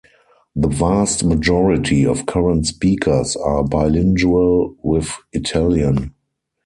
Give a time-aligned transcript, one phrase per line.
[0.55, 6.15] The vast majority of current speakers are bilingual with Italian.